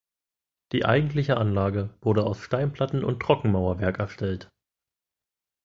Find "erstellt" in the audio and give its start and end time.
3.99-4.49